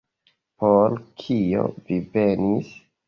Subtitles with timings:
[0.61, 2.73] Por kio vi venis?